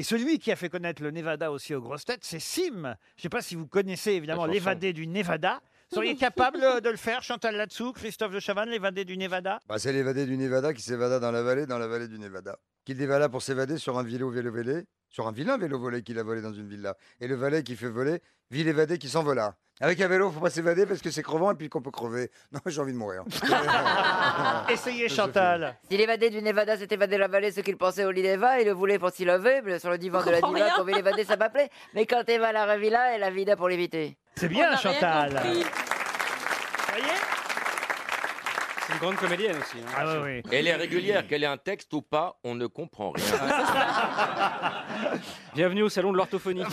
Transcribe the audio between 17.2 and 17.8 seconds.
Et le valet qui